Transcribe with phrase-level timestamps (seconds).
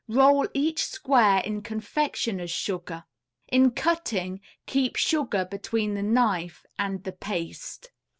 [0.07, 3.03] Roll each square in confectioner's sugar.
[3.49, 7.91] In cutting keep sugar between the knife and the paste.